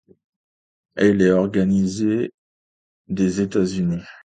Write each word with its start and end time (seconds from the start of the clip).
Elle 0.95 1.21
est 1.21 1.29
originaire 1.29 2.27
des 3.07 3.39
États-Unis. 3.39 4.01